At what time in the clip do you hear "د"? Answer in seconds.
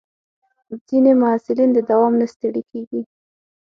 1.73-1.79